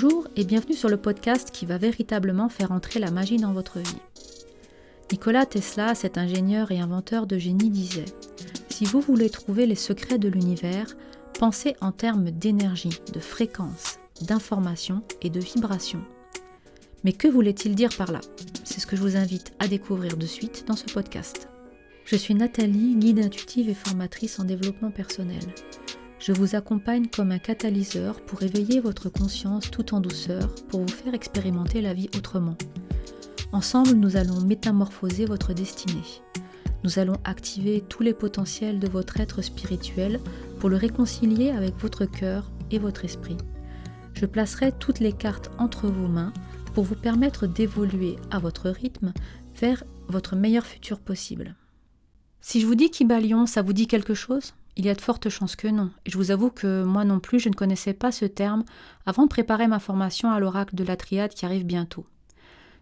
[0.00, 3.80] Bonjour et bienvenue sur le podcast qui va véritablement faire entrer la magie dans votre
[3.80, 3.98] vie.
[5.10, 8.04] Nicolas Tesla, cet ingénieur et inventeur de génie, disait
[8.68, 10.96] Si vous voulez trouver les secrets de l'univers,
[11.36, 16.00] pensez en termes d'énergie, de fréquence, d'information et de vibration.
[17.02, 18.20] Mais que voulait-il dire par là?
[18.62, 21.48] C'est ce que je vous invite à découvrir de suite dans ce podcast.
[22.04, 25.42] Je suis Nathalie, guide intuitive et formatrice en développement personnel.
[26.18, 30.88] Je vous accompagne comme un catalyseur pour éveiller votre conscience tout en douceur, pour vous
[30.88, 32.56] faire expérimenter la vie autrement.
[33.52, 36.02] Ensemble, nous allons métamorphoser votre destinée.
[36.82, 40.18] Nous allons activer tous les potentiels de votre être spirituel
[40.58, 43.38] pour le réconcilier avec votre cœur et votre esprit.
[44.14, 46.32] Je placerai toutes les cartes entre vos mains
[46.74, 49.12] pour vous permettre d'évoluer à votre rythme
[49.60, 51.54] vers votre meilleur futur possible.
[52.40, 54.54] Si je vous dis Kibalion, ça vous dit quelque chose?
[54.78, 55.90] Il y a de fortes chances que non.
[56.06, 58.64] Et je vous avoue que moi non plus, je ne connaissais pas ce terme
[59.06, 62.06] avant de préparer ma formation à l'oracle de la triade qui arrive bientôt.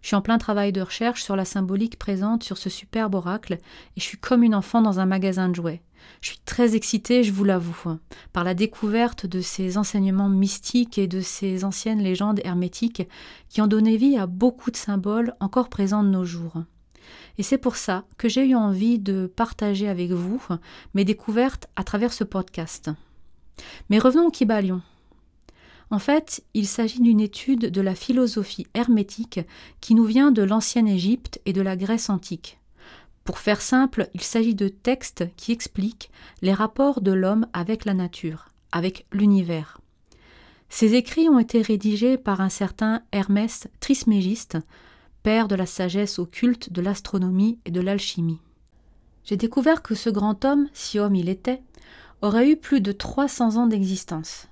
[0.02, 3.55] Je suis en plein travail de recherche sur la symbolique présente sur ce superbe oracle
[3.55, 5.80] et je suis comme une enfant dans un magasin de jouets.
[6.20, 7.97] Je suis très excitée, je vous l'avoue,
[8.34, 13.08] par la découverte de ces enseignements mystiques et de ces anciennes légendes hermétiques
[13.48, 16.58] qui ont donné vie à beaucoup de symboles encore présents de nos jours.
[17.39, 20.42] Et c'est pour ça que j'ai eu envie de partager avec vous
[20.95, 22.91] mes découvertes à travers ce podcast.
[23.91, 24.83] Mais revenons au Kibalion.
[25.91, 29.41] En fait, il s'agit d'une étude de la philosophie hermétique
[29.81, 32.59] qui nous vient de l'ancienne Égypte et de la Grèce antique.
[33.25, 36.11] Pour faire simple, il s'agit de textes qui expliquent
[36.42, 39.81] les rapports de l'homme avec la nature, avec l'univers.
[40.69, 44.59] Ces écrits ont été rédigés par un certain Hermès Trismégiste,
[45.27, 48.39] de la sagesse occulte de l'astronomie et de l'alchimie.
[49.25, 51.63] J'ai découvert que ce grand homme, si homme il était,
[52.23, 54.47] aurait eu plus de 300 ans d'existence.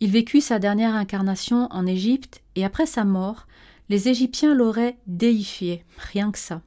[0.00, 3.46] Il vécut sa dernière incarnation en Égypte et après sa mort,
[3.90, 6.62] les Égyptiens l'auraient déifié, rien que ça,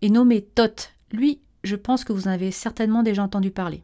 [0.00, 0.92] et nommé Thoth.
[1.12, 3.82] Lui, je pense que vous en avez certainement déjà entendu parler.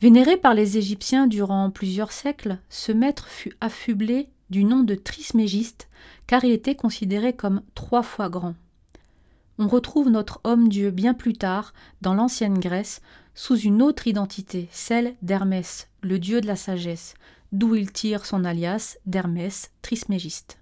[0.00, 5.88] Vénéré par les Égyptiens durant plusieurs siècles, ce maître fut affublé du nom de Trismégiste,
[6.26, 8.54] car il était considéré comme trois fois grand.
[9.58, 13.00] On retrouve notre homme-dieu bien plus tard, dans l'ancienne Grèce,
[13.34, 17.14] sous une autre identité, celle d'Hermès, le dieu de la sagesse,
[17.52, 20.58] d'où il tire son alias d'Hermès Trismégiste.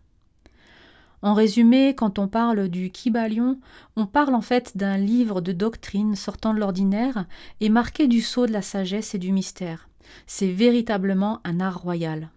[1.23, 3.59] En résumé, quand on parle du Kybalion,
[3.97, 7.27] on parle en fait d'un livre de doctrine sortant de l'ordinaire
[7.61, 9.89] et marqué du sceau de la sagesse et du mystère.
[10.27, 12.31] C'est véritablement un art royal.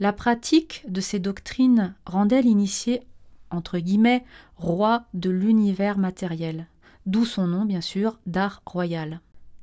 [0.00, 3.02] La pratique de ces doctrines rendait l'initié,
[3.50, 4.24] entre guillemets,
[4.56, 6.68] roi de l'univers matériel,
[7.04, 9.20] d'où son nom bien sûr d'art royal.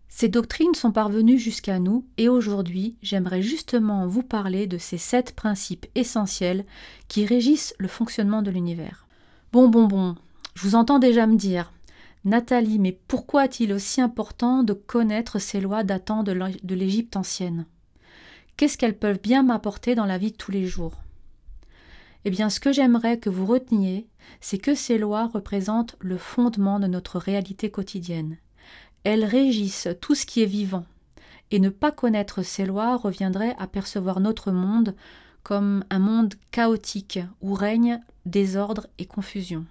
[0.09, 5.35] Ces doctrines sont parvenues jusqu'à nous et aujourd'hui j'aimerais justement vous parler de ces sept
[5.35, 6.65] principes essentiels
[7.07, 9.07] qui régissent le fonctionnement de l'univers.
[9.51, 10.15] Bon, bon, bon,
[10.53, 11.73] je vous entends déjà me dire
[12.25, 17.65] Nathalie, mais pourquoi est-il aussi important de connaître ces lois datant de l'Égypte ancienne?
[18.57, 20.95] Qu'est-ce qu'elles peuvent bien m'apporter dans la vie de tous les jours?
[22.25, 24.07] Eh bien, ce que j'aimerais que vous reteniez,
[24.41, 28.37] c'est que ces lois représentent le fondement de notre réalité quotidienne.
[29.03, 30.85] Elles régissent tout ce qui est vivant,
[31.51, 34.95] et ne pas connaître ces lois reviendrait à percevoir notre monde
[35.43, 39.65] comme un monde chaotique où règne désordre et confusion.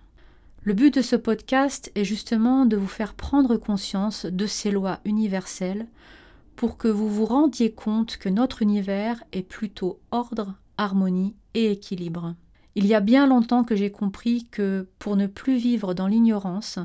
[0.63, 5.01] Le but de ce podcast est justement de vous faire prendre conscience de ces lois
[5.05, 5.87] universelles
[6.57, 12.35] pour que vous vous rendiez compte que notre univers est plutôt ordre, harmonie et équilibre.
[12.75, 16.79] Il y a bien longtemps que j'ai compris que pour ne plus vivre dans l'ignorance,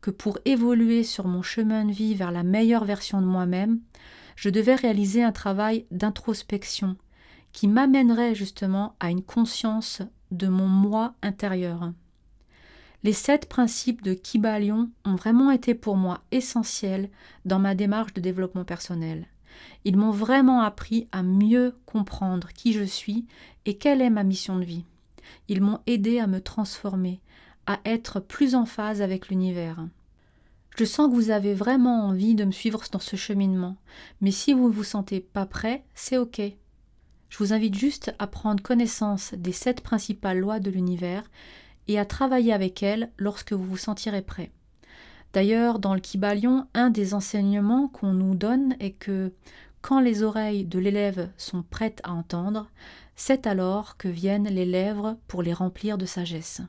[0.00, 3.80] que pour évoluer sur mon chemin de vie vers la meilleure version de moi-même,
[4.36, 6.96] je devais réaliser un travail d'introspection
[7.52, 11.92] qui m'amènerait justement à une conscience de mon moi intérieur.
[13.02, 17.10] Les sept principes de Kybalion ont vraiment été pour moi essentiels
[17.44, 19.26] dans ma démarche de développement personnel.
[19.84, 23.26] Ils m'ont vraiment appris à mieux comprendre qui je suis
[23.64, 24.84] et quelle est ma mission de vie.
[25.48, 27.20] Ils m'ont aidé à me transformer,
[27.66, 29.86] à être plus en phase avec l'univers.
[30.76, 33.76] Je sens que vous avez vraiment envie de me suivre dans ce cheminement,
[34.20, 36.42] mais si vous ne vous sentez pas prêt, c'est ok.
[37.28, 41.24] Je vous invite juste à prendre connaissance des sept principales lois de l'univers
[41.88, 44.50] et à travailler avec elles lorsque vous vous sentirez prêt.
[45.32, 49.32] D'ailleurs, dans le Kybalion, un des enseignements qu'on nous donne est que
[49.82, 52.70] quand les oreilles de l'élève sont prêtes à entendre,
[53.14, 56.60] c'est alors que viennent les lèvres pour les remplir de sagesse.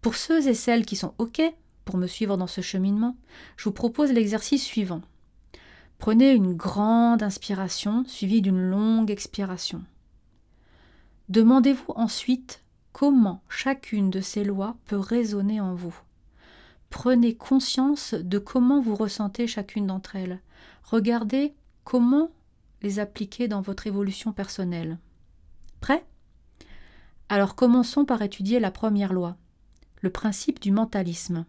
[0.00, 1.42] Pour ceux et celles qui sont OK
[1.84, 3.16] pour me suivre dans ce cheminement,
[3.56, 5.02] je vous propose l'exercice suivant.
[5.98, 9.82] Prenez une grande inspiration suivie d'une longue expiration.
[11.28, 12.62] Demandez-vous ensuite
[12.92, 15.96] comment chacune de ces lois peut résonner en vous.
[16.90, 20.40] Prenez conscience de comment vous ressentez chacune d'entre elles.
[20.82, 21.54] Regardez
[21.84, 22.30] comment
[22.82, 24.98] les appliquer dans votre évolution personnelle.
[25.80, 26.04] Prêt?
[27.28, 29.36] Alors commençons par étudier la première loi,
[30.00, 31.46] le principe du mentalisme.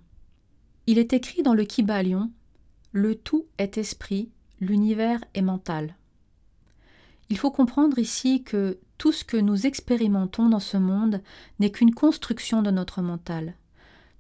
[0.85, 2.31] Il est écrit dans le Kybalion
[2.91, 4.29] Le tout est esprit,
[4.59, 5.95] l'univers est mental.
[7.29, 11.23] Il faut comprendre ici que tout ce que nous expérimentons dans ce monde
[11.57, 13.55] n'est qu'une construction de notre mental.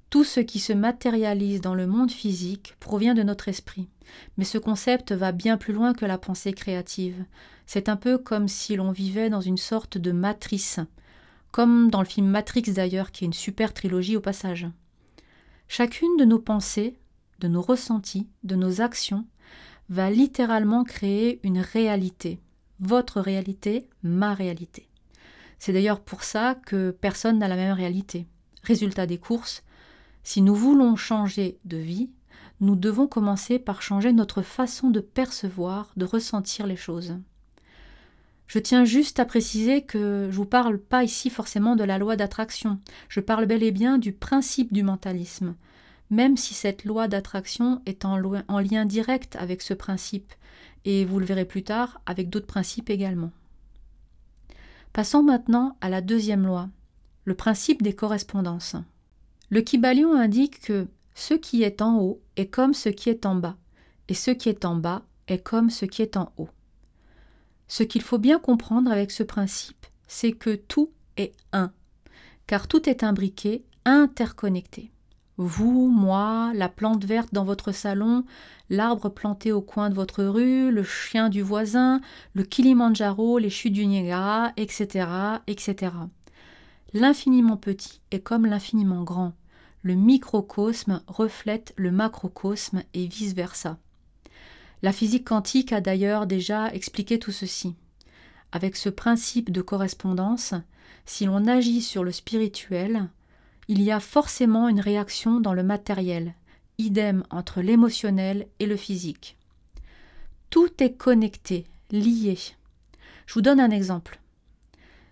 [0.09, 3.89] Tout ce qui se matérialise dans le monde physique provient de notre esprit.
[4.37, 7.23] Mais ce concept va bien plus loin que la pensée créative.
[7.67, 10.79] C'est un peu comme si l'on vivait dans une sorte de matrice,
[11.51, 14.65] comme dans le film Matrix d'ailleurs, qui est une super trilogie au passage.
[15.67, 16.97] Chacune de nos pensées,
[17.37, 19.27] de nos ressentis, de nos actions,
[19.89, 22.39] va littéralement créer une réalité,
[22.81, 24.89] votre réalité, ma réalité.
[25.59, 28.27] C'est d'ailleurs pour ça que personne n'a la même réalité.
[28.63, 29.63] Résultat des courses,
[30.23, 32.09] si nous voulons changer de vie,
[32.59, 37.15] nous devons commencer par changer notre façon de percevoir, de ressentir les choses.
[38.47, 41.97] Je tiens juste à préciser que je ne vous parle pas ici forcément de la
[41.97, 45.55] loi d'attraction, je parle bel et bien du principe du mentalisme,
[46.11, 50.33] même si cette loi d'attraction est en, en lien direct avec ce principe,
[50.85, 53.31] et vous le verrez plus tard avec d'autres principes également.
[54.93, 56.69] Passons maintenant à la deuxième loi,
[57.23, 58.75] le principe des correspondances.
[59.49, 63.35] Le Kybalion indique que ce qui est en haut est comme ce qui est en
[63.35, 63.55] bas,
[64.09, 66.49] et ce qui est en bas est comme ce qui est en haut.
[67.69, 71.71] Ce qu'il faut bien comprendre avec ce principe, c'est que tout est un,
[72.47, 74.91] car tout est imbriqué, interconnecté.
[75.37, 78.25] Vous, moi, la plante verte dans votre salon,
[78.69, 82.01] l'arbre planté au coin de votre rue, le chien du voisin,
[82.33, 85.07] le Kilimandjaro, les chutes du Niagara, etc.,
[85.47, 85.93] etc.
[86.93, 89.33] L'infiniment petit est comme l'infiniment grand.
[89.81, 93.77] Le microcosme reflète le macrocosme et vice-versa.
[94.83, 97.75] La physique quantique a d'ailleurs déjà expliqué tout ceci.
[98.51, 100.53] Avec ce principe de correspondance,
[101.05, 103.09] si l'on agit sur le spirituel,
[103.67, 106.35] il y a forcément une réaction dans le matériel,
[106.77, 109.37] idem entre l'émotionnel et le physique.
[110.49, 112.37] Tout est connecté, lié.
[113.25, 114.19] Je vous donne un exemple.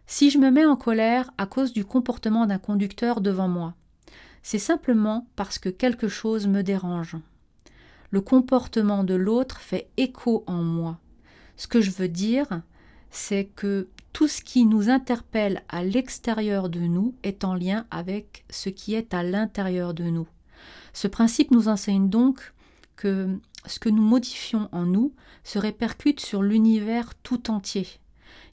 [0.08, 3.76] Si je me mets en colère à cause du comportement d'un conducteur devant moi,
[4.42, 7.16] c'est simplement parce que quelque chose me dérange.
[8.10, 10.98] Le comportement de l'autre fait écho en moi.
[11.58, 12.48] Ce que je veux dire,
[13.12, 18.46] c'est que tout ce qui nous interpelle à l'extérieur de nous est en lien avec
[18.50, 20.28] ce qui est à l'intérieur de nous.
[20.94, 22.54] Ce principe nous enseigne donc
[22.96, 25.14] que ce que nous modifions en nous
[25.44, 27.88] se répercute sur l'univers tout entier.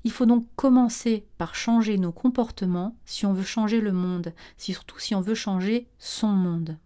[0.05, 4.99] Il faut donc commencer par changer nos comportements si on veut changer le monde, surtout
[5.01, 6.79] si on veut changer son monde.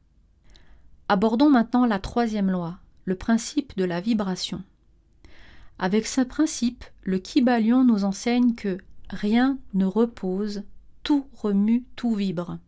[1.08, 4.62] Abordons maintenant la troisième loi, le principe de la vibration.
[5.82, 8.76] Avec ce principe, le Kybalion nous enseigne que
[9.08, 10.62] rien ne repose,
[11.02, 12.58] tout remue, tout vibre.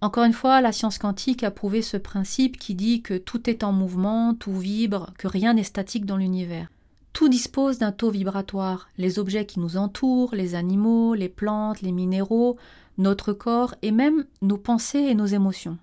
[0.00, 3.62] Encore une fois, la science quantique a prouvé ce principe qui dit que tout est
[3.62, 6.70] en mouvement, tout vibre, que rien n'est statique dans l'univers.
[7.12, 11.92] Tout dispose d'un taux vibratoire, les objets qui nous entourent, les animaux, les plantes, les
[11.92, 12.56] minéraux,
[12.96, 15.76] notre corps et même nos pensées et nos émotions.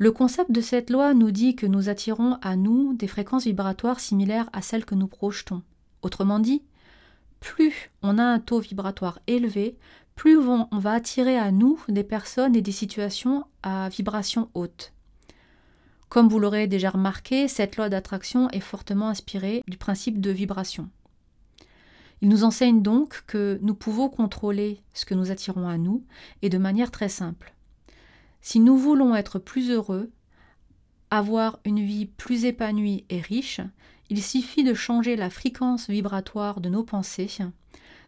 [0.00, 4.00] Le concept de cette loi nous dit que nous attirons à nous des fréquences vibratoires
[4.00, 5.60] similaires à celles que nous projetons.
[6.00, 6.62] Autrement dit,
[7.38, 9.76] plus on a un taux vibratoire élevé,
[10.16, 14.94] plus on va attirer à nous des personnes et des situations à vibration haute.
[16.08, 20.88] Comme vous l'aurez déjà remarqué, cette loi d'attraction est fortement inspirée du principe de vibration.
[22.22, 26.02] Il nous enseigne donc que nous pouvons contrôler ce que nous attirons à nous
[26.40, 27.52] et de manière très simple.
[28.40, 30.10] Si nous voulons être plus heureux,
[31.10, 33.60] avoir une vie plus épanouie et riche,
[34.08, 37.28] il suffit de changer la fréquence vibratoire de nos pensées,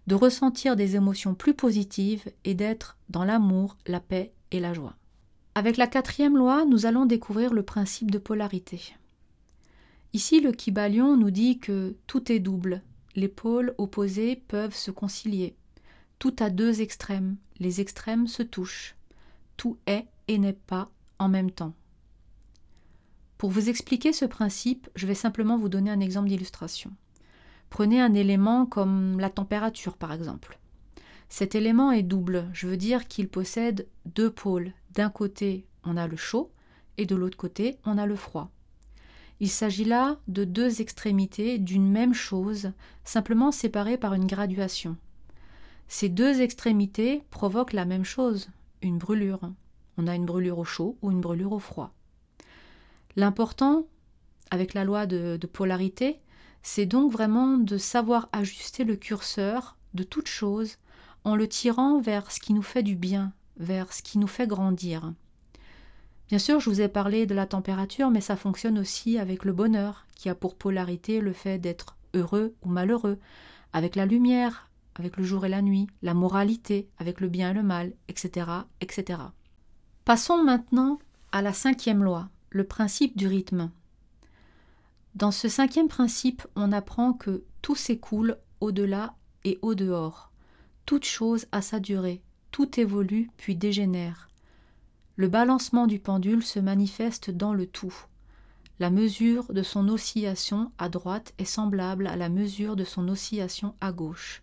[0.06, 4.96] de ressentir des émotions plus positives et d'être dans l'amour, la paix et la joie.
[5.54, 8.94] Avec la quatrième loi, nous allons découvrir le principe de polarité.
[10.14, 12.82] Ici, le Kybalion nous dit que tout est double,
[13.14, 15.56] les pôles opposés peuvent se concilier.
[16.18, 18.96] Tout a deux extrêmes, les extrêmes se touchent.
[19.56, 21.74] Tout est et n'est pas en même temps.
[23.38, 26.92] Pour vous expliquer ce principe, je vais simplement vous donner un exemple d'illustration.
[27.70, 30.58] Prenez un élément comme la température par exemple.
[31.28, 34.72] Cet élément est double, je veux dire qu'il possède deux pôles.
[34.94, 36.52] D'un côté, on a le chaud
[36.98, 38.50] et de l'autre côté, on a le froid.
[39.40, 44.96] Il s'agit là de deux extrémités d'une même chose, simplement séparées par une graduation.
[45.88, 48.50] Ces deux extrémités provoquent la même chose,
[48.82, 49.50] une brûlure.
[49.98, 51.92] On a une brûlure au chaud ou une brûlure au froid.
[53.16, 53.86] L'important,
[54.50, 56.20] avec la loi de, polarité,
[56.62, 60.78] c'est donc vraiment de savoir ajuster le curseur de toute chose
[61.24, 64.46] en le tirant vers ce qui nous fait du bien, vers ce qui nous fait
[64.46, 65.12] grandir.
[66.28, 69.52] Bien sûr, je vous ai parlé de la température, mais ça fonctionne aussi avec le
[69.52, 73.18] bonheur, qui a pour polarité le fait d'être heureux ou malheureux,
[73.72, 77.54] avec la lumière, avec le jour et la nuit, la moralité, avec le bien et
[77.54, 78.46] le mal, etc.
[78.80, 79.18] etc.
[80.04, 80.98] Passons maintenant
[81.30, 83.70] à la cinquième loi, le principe du rythme.
[85.14, 90.32] Dans ce cinquième principe, on apprend que tout s'écoule au-delà et au-dehors.
[90.86, 94.28] Toute chose a sa durée, tout évolue puis dégénère.
[95.14, 97.94] Le balancement du pendule se manifeste dans le tout.
[98.80, 103.76] La mesure de son oscillation à droite est semblable à la mesure de son oscillation
[103.80, 104.42] à gauche.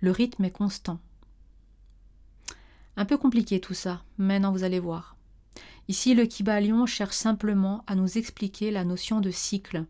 [0.00, 0.98] Le rythme est constant.
[2.96, 5.16] Un peu compliqué tout ça, maintenant vous allez voir.
[5.88, 9.84] Ici, le Kybalion cherche simplement à nous expliquer la notion de cycle,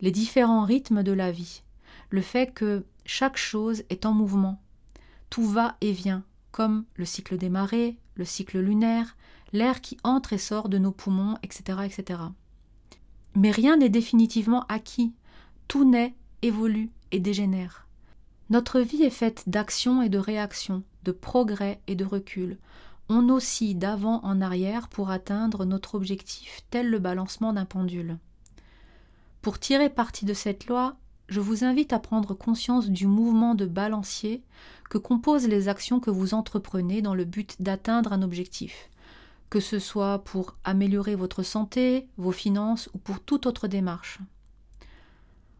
[0.00, 1.62] les différents rythmes de la vie,
[2.10, 4.60] le fait que chaque chose est en mouvement,
[5.30, 9.16] tout va et vient, comme le cycle des marées, le cycle lunaire,
[9.52, 11.78] l'air qui entre et sort de nos poumons, etc.
[11.84, 12.20] etc.
[13.34, 15.12] Mais rien n'est définitivement acquis,
[15.68, 17.86] tout naît, évolue et dégénère.
[18.50, 22.58] Notre vie est faite d'actions et de réactions, de progrès et de recul.
[23.08, 28.18] On oscille d'avant en arrière pour atteindre notre objectif, tel le balancement d'un pendule.
[29.42, 30.96] Pour tirer parti de cette loi,
[31.28, 34.42] je vous invite à prendre conscience du mouvement de balancier
[34.88, 38.90] que composent les actions que vous entreprenez dans le but d'atteindre un objectif,
[39.50, 44.18] que ce soit pour améliorer votre santé, vos finances ou pour toute autre démarche.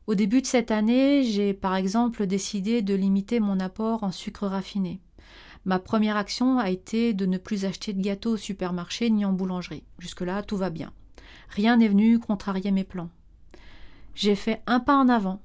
[0.06, 4.46] Au début de cette année, j'ai par exemple décidé de limiter mon apport en sucre
[4.46, 5.00] raffiné.
[5.64, 9.32] Ma première action a été de ne plus acheter de gâteaux au supermarché ni en
[9.32, 9.84] boulangerie.
[9.98, 10.92] Jusque-là, tout va bien.
[11.48, 13.10] Rien n'est venu contrarier mes plans.
[14.14, 15.40] J'ai fait un pas en avant.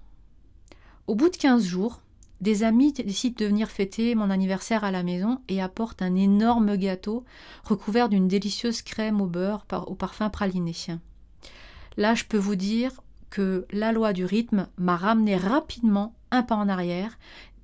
[1.07, 2.01] Au bout de quinze jours,
[2.41, 6.75] des amis décident de venir fêter mon anniversaire à la maison et apportent un énorme
[6.77, 7.25] gâteau
[7.63, 10.73] recouvert d'une délicieuse crème au beurre au parfum praliné.
[11.97, 12.91] Là, je peux vous dire,
[13.29, 17.17] que la loi du rythme m'a ramené rapidement un pas en arrière,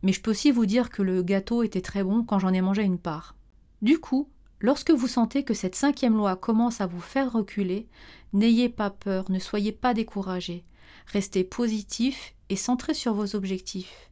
[0.04, 2.62] mais je peux aussi vous dire que le gâteau était très bon quand j'en ai
[2.62, 3.36] mangé une part.
[3.82, 7.88] Du coup, lorsque vous sentez que cette cinquième loi commence à vous faire reculer,
[8.34, 10.66] n'ayez pas peur, ne soyez pas découragé.
[11.08, 14.10] Restez positif et centré sur vos objectifs.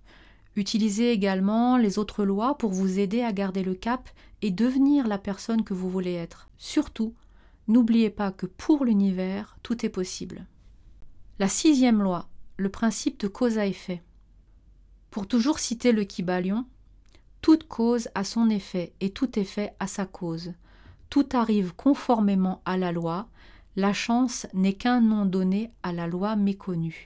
[0.55, 4.09] Utilisez également les autres lois pour vous aider à garder le cap
[4.41, 6.49] et devenir la personne que vous voulez être.
[6.57, 7.15] Surtout,
[7.67, 10.45] n'oubliez pas que pour l'univers, tout est possible.
[11.39, 14.03] La sixième loi, le principe de cause à effet.
[15.13, 16.65] Pour toujours citer le Kybalion,
[17.43, 20.53] toute cause a son effet et tout effet a sa cause.
[21.11, 23.27] Tout arrive conformément à la loi,
[23.75, 27.05] la chance n'est qu'un nom donné à la loi méconnue.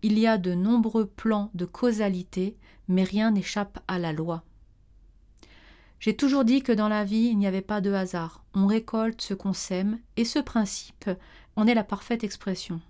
[0.00, 2.56] Il y a de nombreux plans de causalité,
[2.88, 4.44] mais rien n'échappe à la loi.
[6.00, 8.42] J'ai toujours dit que dans la vie, il n'y avait pas de hasard.
[8.54, 11.10] On récolte ce qu'on sème, et ce principe
[11.56, 12.80] en est la parfaite expression.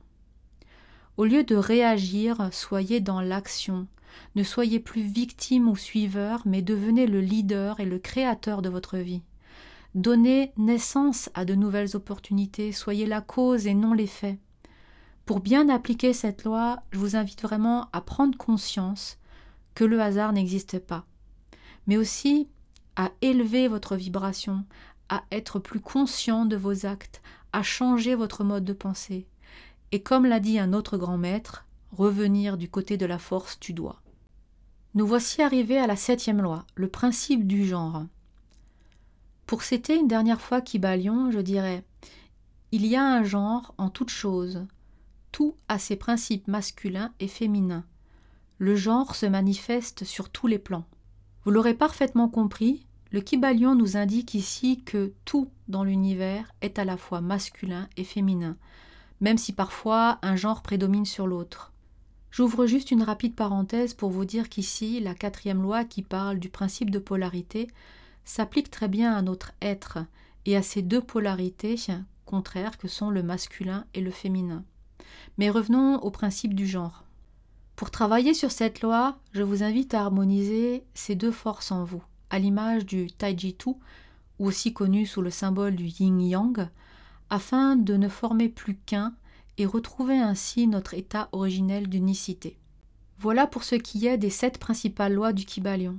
[1.19, 3.87] Au lieu de réagir, soyez dans l'action.
[4.35, 8.97] Ne soyez plus victime ou suiveur, mais devenez le leader et le créateur de votre
[8.97, 9.23] vie.
[9.95, 14.39] Donnez naissance à de nouvelles opportunités, soyez la cause et non l'effet.
[15.27, 19.19] Pour bien appliquer cette loi, je vous invite vraiment à prendre conscience
[19.75, 21.05] que le hasard n'existe pas,
[21.87, 22.49] mais aussi
[22.97, 24.65] à élever votre vibration,
[25.11, 27.21] à être plus conscient de vos actes,
[27.53, 29.27] à changer votre mode de pensée
[29.93, 33.75] et comme l'a dit un autre grand maître, revenir du côté de la force tu
[33.75, 34.03] dois.
[34.95, 38.05] Nous voici arrivés à la septième loi, le principe du genre.
[39.47, 41.85] Pour citer une dernière fois Kybalion, je dirais
[42.73, 44.67] Il y a un genre en toute chose.
[45.31, 47.85] Tout a ses principes masculins et féminins.
[48.59, 50.87] Le genre se manifeste sur tous les plans.
[51.45, 56.85] Vous l'aurez parfaitement compris, le Kybalion nous indique ici que tout dans l'univers est à
[56.85, 58.57] la fois masculin et féminin,
[59.23, 61.73] même si parfois un genre prédomine sur l'autre.
[62.33, 66.49] J'ouvre juste une rapide parenthèse pour vous dire qu'ici, la quatrième loi qui parle du
[66.49, 67.69] principe de polarité
[68.25, 69.99] s'applique très bien à notre être
[70.45, 71.77] et à ces deux polarités
[72.27, 74.65] contraires que sont le masculin et le féminin.
[75.39, 77.05] Mais revenons au principe du genre.
[77.77, 82.03] Pour travailler sur cette loi, je vous invite à harmoniser ces deux forces en vous,
[82.31, 86.69] à l'image du Taiji-Tu, ou aussi connu sous le symbole du Yin-Yang,
[87.33, 89.15] afin de ne former plus qu'un
[89.57, 92.59] et retrouver ainsi notre état originel d'unicité.
[93.19, 95.99] Voilà pour ce qui est des sept principales lois du Kybalion.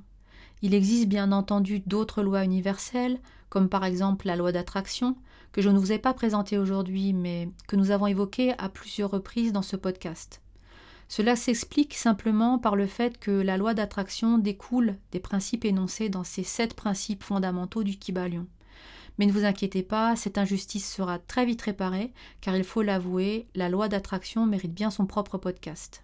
[0.61, 5.17] Il existe bien entendu d'autres lois universelles, comme par exemple la loi d'attraction,
[5.53, 9.09] que je ne vous ai pas présentée aujourd'hui, mais que nous avons évoquée à plusieurs
[9.09, 10.39] reprises dans ce podcast.
[11.07, 16.23] Cela s'explique simplement par le fait que la loi d'attraction découle des principes énoncés dans
[16.23, 18.45] ces sept principes fondamentaux du Kybalion.
[19.17, 23.47] Mais ne vous inquiétez pas, cette injustice sera très vite réparée, car il faut l'avouer,
[23.55, 26.03] la loi d'attraction mérite bien son propre podcast.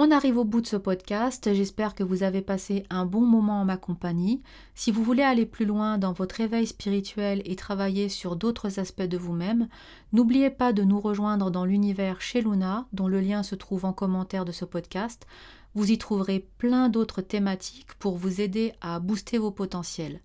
[0.00, 3.62] On arrive au bout de ce podcast, j'espère que vous avez passé un bon moment
[3.62, 4.42] en ma compagnie.
[4.76, 9.02] Si vous voulez aller plus loin dans votre éveil spirituel et travailler sur d'autres aspects
[9.02, 9.66] de vous-même,
[10.12, 13.92] n'oubliez pas de nous rejoindre dans l'univers chez Luna, dont le lien se trouve en
[13.92, 15.26] commentaire de ce podcast.
[15.74, 20.20] Vous y trouverez plein d'autres thématiques pour vous aider à booster vos potentiels.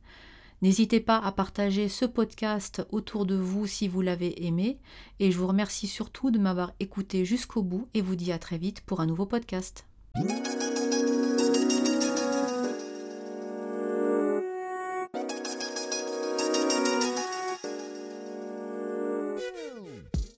[0.64, 4.80] N'hésitez pas à partager ce podcast autour de vous si vous l'avez aimé
[5.20, 8.58] et je vous remercie surtout de m'avoir écouté jusqu'au bout et vous dis à très
[8.58, 9.86] vite pour un nouveau podcast.